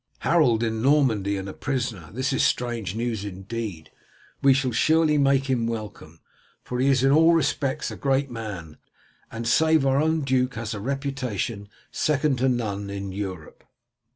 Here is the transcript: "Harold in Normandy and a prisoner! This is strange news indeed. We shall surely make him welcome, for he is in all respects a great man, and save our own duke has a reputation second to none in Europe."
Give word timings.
"Harold 0.21 0.63
in 0.63 0.81
Normandy 0.81 1.37
and 1.37 1.47
a 1.47 1.53
prisoner! 1.53 2.09
This 2.11 2.33
is 2.33 2.41
strange 2.41 2.95
news 2.95 3.23
indeed. 3.23 3.91
We 4.41 4.51
shall 4.51 4.71
surely 4.71 5.19
make 5.19 5.45
him 5.47 5.67
welcome, 5.67 6.21
for 6.63 6.79
he 6.79 6.87
is 6.87 7.03
in 7.03 7.11
all 7.11 7.33
respects 7.35 7.91
a 7.91 7.95
great 7.95 8.31
man, 8.31 8.77
and 9.31 9.47
save 9.47 9.85
our 9.85 10.01
own 10.01 10.21
duke 10.21 10.55
has 10.55 10.73
a 10.73 10.79
reputation 10.79 11.69
second 11.91 12.39
to 12.39 12.49
none 12.49 12.89
in 12.89 13.11
Europe." 13.11 13.63